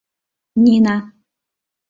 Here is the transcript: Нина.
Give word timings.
Нина. 0.63 0.95